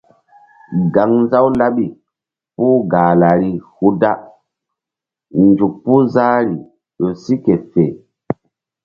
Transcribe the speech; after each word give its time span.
Gaŋnzaw 0.93 1.47
laɓi 1.59 1.85
puh 2.55 2.77
Gahlari 2.91 3.51
hu 3.75 3.85
da 4.01 4.11
nzuk 5.45 5.73
puh 5.83 6.03
zahri 6.13 6.55
ƴo 6.97 7.07
si 7.23 7.33
ke 7.45 7.53
fe. 7.71 7.83